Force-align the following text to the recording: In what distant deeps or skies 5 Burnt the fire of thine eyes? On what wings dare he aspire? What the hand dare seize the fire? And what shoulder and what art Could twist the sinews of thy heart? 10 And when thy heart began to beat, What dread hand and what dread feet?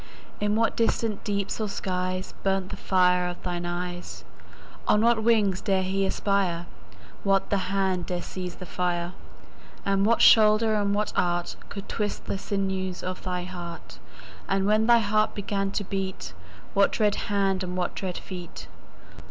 In 0.39 0.55
what 0.55 0.75
distant 0.75 1.23
deeps 1.23 1.61
or 1.61 1.69
skies 1.69 2.31
5 2.37 2.43
Burnt 2.43 2.69
the 2.69 2.75
fire 2.75 3.27
of 3.27 3.39
thine 3.43 3.67
eyes? 3.67 4.25
On 4.87 5.03
what 5.03 5.21
wings 5.21 5.61
dare 5.61 5.83
he 5.83 6.07
aspire? 6.07 6.65
What 7.23 7.51
the 7.51 7.69
hand 7.71 8.07
dare 8.07 8.23
seize 8.23 8.55
the 8.55 8.65
fire? 8.65 9.13
And 9.85 10.03
what 10.03 10.19
shoulder 10.19 10.73
and 10.73 10.95
what 10.95 11.13
art 11.15 11.55
Could 11.69 11.87
twist 11.87 12.25
the 12.25 12.39
sinews 12.39 13.03
of 13.03 13.21
thy 13.21 13.43
heart? 13.43 13.99
10 14.47 14.55
And 14.57 14.65
when 14.65 14.87
thy 14.87 14.97
heart 14.97 15.35
began 15.35 15.69
to 15.69 15.83
beat, 15.83 16.33
What 16.73 16.91
dread 16.91 17.13
hand 17.29 17.61
and 17.63 17.77
what 17.77 17.93
dread 17.93 18.17
feet? 18.17 18.67